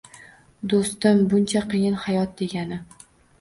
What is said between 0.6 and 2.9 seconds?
Doʻstim, buncha qiyin hayot degani.